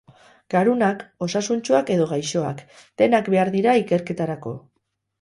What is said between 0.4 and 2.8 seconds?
Garunak, osasuntsuak edo gaixoak,